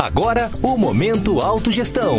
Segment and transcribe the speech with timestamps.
[0.00, 2.16] Agora, o Momento Autogestão.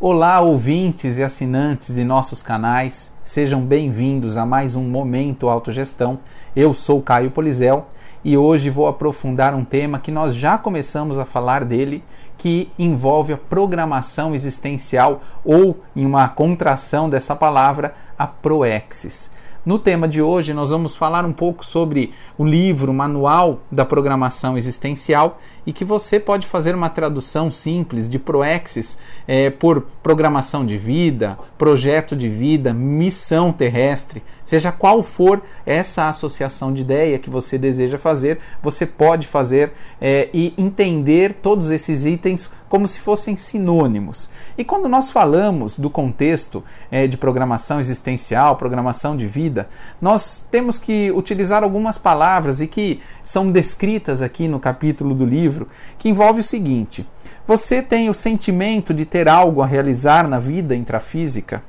[0.00, 6.18] Olá, ouvintes e assinantes de nossos canais, sejam bem-vindos a mais um Momento Autogestão.
[6.56, 7.88] Eu sou Caio Polizel
[8.24, 12.02] e hoje vou aprofundar um tema que nós já começamos a falar dele,
[12.38, 19.30] que envolve a programação existencial ou, em uma contração dessa palavra, a proexis.
[19.68, 24.56] No tema de hoje, nós vamos falar um pouco sobre o livro Manual da Programação
[24.56, 28.96] Existencial e que você pode fazer uma tradução simples de Proexis
[29.26, 36.72] é, por programação de vida, projeto de vida, missão terrestre, seja qual for essa associação
[36.72, 42.50] de ideia que você deseja fazer, você pode fazer é, e entender todos esses itens
[42.68, 44.30] como se fossem sinônimos.
[44.56, 49.57] E quando nós falamos do contexto é, de programação existencial, programação de vida,
[50.00, 55.68] nós temos que utilizar algumas palavras e que são descritas aqui no capítulo do livro,
[55.96, 57.08] que envolve o seguinte:
[57.46, 61.62] você tem o sentimento de ter algo a realizar na vida intrafísica?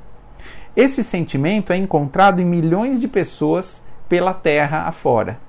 [0.76, 5.40] Esse sentimento é encontrado em milhões de pessoas pela Terra afora.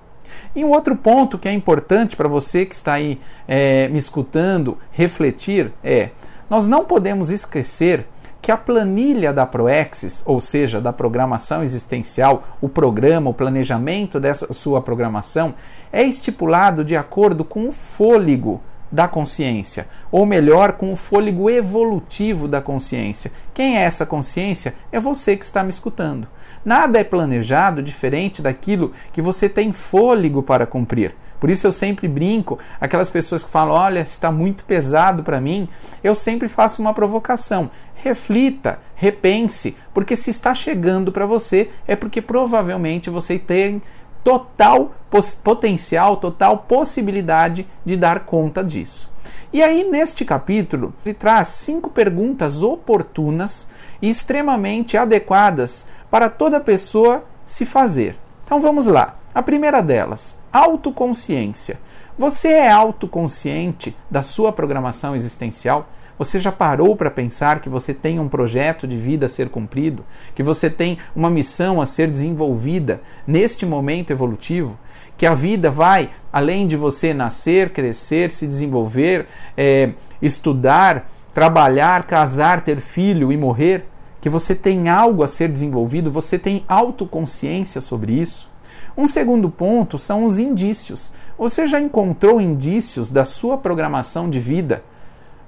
[0.54, 4.78] E um outro ponto que é importante para você que está aí é, me escutando
[4.92, 6.10] refletir é:
[6.48, 8.06] nós não podemos esquecer
[8.50, 14.52] que a planilha da Proexis, ou seja, da programação existencial, o programa, o planejamento dessa
[14.52, 15.54] sua programação,
[15.92, 22.48] é estipulado de acordo com o fôlego da consciência, ou melhor, com o fôlego evolutivo
[22.48, 23.30] da consciência.
[23.54, 24.74] Quem é essa consciência?
[24.90, 26.26] É você que está me escutando.
[26.64, 31.14] Nada é planejado diferente daquilo que você tem fôlego para cumprir.
[31.40, 35.68] Por isso eu sempre brinco, aquelas pessoas que falam: "Olha, está muito pesado para mim",
[36.04, 37.70] eu sempre faço uma provocação.
[37.94, 43.82] Reflita, repense, porque se está chegando para você é porque provavelmente você tem
[44.22, 44.94] total
[45.42, 49.10] potencial, total possibilidade de dar conta disso.
[49.52, 53.68] E aí, neste capítulo, ele traz cinco perguntas oportunas
[54.00, 58.16] e extremamente adequadas para toda pessoa se fazer.
[58.44, 59.19] Então vamos lá.
[59.32, 61.78] A primeira delas, autoconsciência.
[62.18, 65.88] Você é autoconsciente da sua programação existencial?
[66.18, 70.04] Você já parou para pensar que você tem um projeto de vida a ser cumprido?
[70.34, 74.76] Que você tem uma missão a ser desenvolvida neste momento evolutivo?
[75.16, 82.64] Que a vida vai, além de você nascer, crescer, se desenvolver, é, estudar, trabalhar, casar,
[82.64, 83.86] ter filho e morrer?
[84.20, 86.10] Que você tem algo a ser desenvolvido?
[86.10, 88.50] Você tem autoconsciência sobre isso?
[88.96, 91.12] Um segundo ponto são os indícios.
[91.38, 94.82] Você já encontrou indícios da sua programação de vida?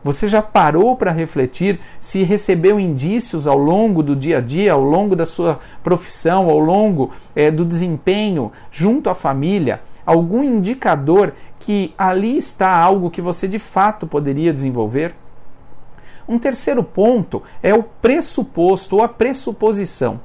[0.04, 4.82] Você já parou para refletir se recebeu indícios ao longo do dia a dia, ao
[4.82, 9.82] longo da sua profissão, ao longo é, do desempenho junto à família?
[10.04, 15.14] Algum indicador que ali está algo que você de fato poderia desenvolver?
[16.28, 20.20] Um terceiro ponto é o pressuposto ou a pressuposição.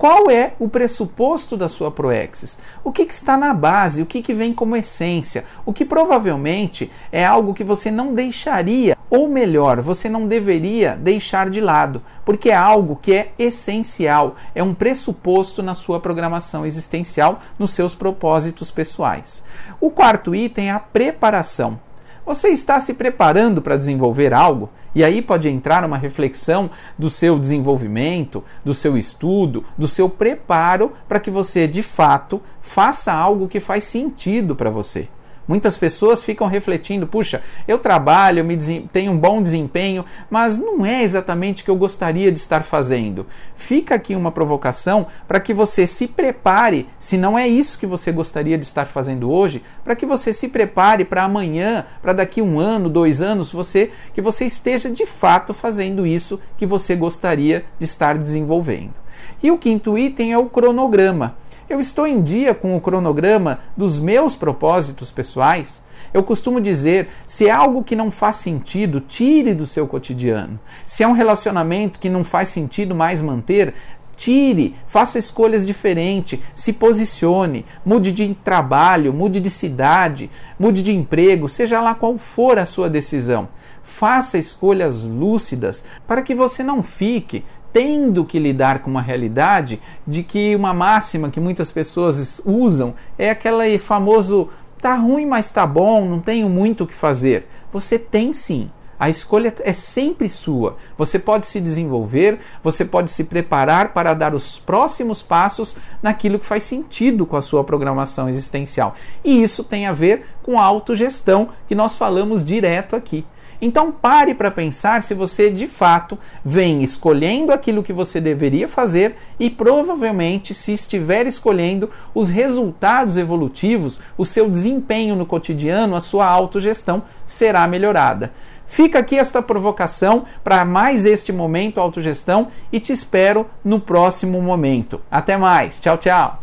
[0.00, 2.58] Qual é o pressuposto da sua proexis?
[2.82, 4.00] O que, que está na base?
[4.00, 5.44] O que, que vem como essência?
[5.62, 11.50] O que provavelmente é algo que você não deixaria, ou melhor, você não deveria deixar
[11.50, 17.38] de lado, porque é algo que é essencial, é um pressuposto na sua programação existencial,
[17.58, 19.44] nos seus propósitos pessoais.
[19.78, 21.78] O quarto item é a preparação.
[22.24, 24.70] Você está se preparando para desenvolver algo?
[24.94, 30.92] E aí pode entrar uma reflexão do seu desenvolvimento, do seu estudo, do seu preparo
[31.08, 35.08] para que você de fato faça algo que faz sentido para você.
[35.50, 38.46] Muitas pessoas ficam refletindo: puxa, eu trabalho,
[38.92, 43.26] tenho um bom desempenho, mas não é exatamente o que eu gostaria de estar fazendo.
[43.56, 48.12] Fica aqui uma provocação para que você se prepare, se não é isso que você
[48.12, 52.60] gostaria de estar fazendo hoje, para que você se prepare para amanhã, para daqui um
[52.60, 57.84] ano, dois anos, você que você esteja de fato fazendo isso que você gostaria de
[57.86, 58.94] estar desenvolvendo.
[59.42, 61.39] E o quinto item é o cronograma.
[61.70, 65.84] Eu estou em dia com o cronograma dos meus propósitos pessoais?
[66.12, 70.58] Eu costumo dizer: se é algo que não faz sentido, tire do seu cotidiano.
[70.84, 73.72] Se é um relacionamento que não faz sentido mais manter,
[74.16, 80.28] tire, faça escolhas diferentes, se posicione, mude de trabalho, mude de cidade,
[80.58, 83.48] mude de emprego, seja lá qual for a sua decisão.
[83.80, 90.22] Faça escolhas lúcidas para que você não fique tendo que lidar com uma realidade de
[90.22, 94.48] que uma máxima que muitas pessoas usam é aquele famoso
[94.80, 97.46] tá ruim, mas tá bom, não tenho muito o que fazer.
[97.72, 98.70] Você tem sim.
[98.98, 100.76] A escolha é sempre sua.
[100.98, 106.44] Você pode se desenvolver, você pode se preparar para dar os próximos passos naquilo que
[106.44, 108.94] faz sentido com a sua programação existencial.
[109.24, 113.24] E isso tem a ver com a autogestão que nós falamos direto aqui.
[113.60, 119.16] Então pare para pensar se você de fato vem escolhendo aquilo que você deveria fazer
[119.38, 126.26] e provavelmente, se estiver escolhendo os resultados evolutivos, o seu desempenho no cotidiano, a sua
[126.26, 128.32] autogestão será melhorada.
[128.66, 135.00] Fica aqui esta provocação para mais este momento autogestão e te espero no próximo momento.
[135.10, 135.80] Até mais.
[135.80, 136.40] Tchau, tchau.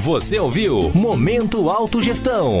[0.00, 2.58] Você ouviu Momento Autogestão.